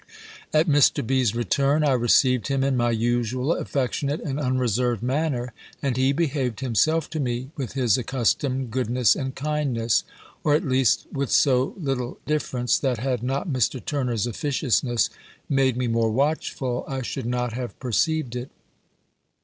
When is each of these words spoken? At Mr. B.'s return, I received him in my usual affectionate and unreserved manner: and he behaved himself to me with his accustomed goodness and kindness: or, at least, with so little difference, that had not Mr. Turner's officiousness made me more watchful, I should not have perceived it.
At 0.51 0.67
Mr. 0.67 1.05
B.'s 1.05 1.35
return, 1.35 1.83
I 1.83 1.91
received 1.91 2.47
him 2.47 2.63
in 2.63 2.75
my 2.75 2.89
usual 2.89 3.53
affectionate 3.53 4.19
and 4.19 4.39
unreserved 4.39 5.03
manner: 5.03 5.53
and 5.79 5.95
he 5.95 6.11
behaved 6.11 6.61
himself 6.61 7.07
to 7.11 7.19
me 7.19 7.51
with 7.55 7.73
his 7.73 7.99
accustomed 7.99 8.71
goodness 8.71 9.15
and 9.15 9.35
kindness: 9.35 10.03
or, 10.43 10.55
at 10.55 10.65
least, 10.67 11.05
with 11.11 11.29
so 11.29 11.75
little 11.77 12.17
difference, 12.25 12.79
that 12.79 12.97
had 12.97 13.21
not 13.21 13.47
Mr. 13.49 13.79
Turner's 13.85 14.25
officiousness 14.25 15.11
made 15.47 15.77
me 15.77 15.85
more 15.87 16.09
watchful, 16.09 16.83
I 16.87 17.03
should 17.03 17.27
not 17.27 17.53
have 17.53 17.79
perceived 17.79 18.35
it. 18.35 18.49